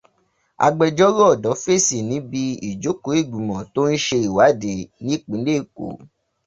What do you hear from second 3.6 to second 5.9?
tó ń ṣe ìwádìí nìpínlẹ̀ Èkó